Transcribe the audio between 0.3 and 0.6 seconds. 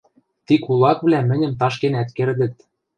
Ти